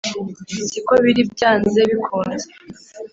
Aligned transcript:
Si 0.69 0.79
ko 0.87 0.93
biri 1.03 1.21
byanze 1.33 1.79
bikunze 1.89 2.47